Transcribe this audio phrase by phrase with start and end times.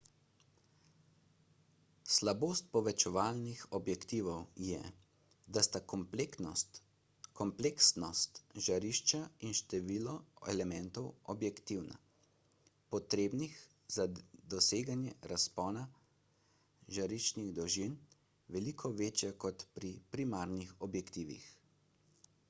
[2.11, 4.77] slabost povečevalnih objektivov je
[5.57, 5.81] da sta
[7.41, 9.19] kompleksnost žarišča
[9.49, 10.15] in število
[10.55, 11.99] elementov objektiva
[12.95, 13.61] potrebnih
[13.97, 14.07] za
[14.57, 15.87] doseganje razpona
[16.99, 17.97] žariščnih dolžin
[18.57, 21.45] veliko večja kot pri primarnih objektivih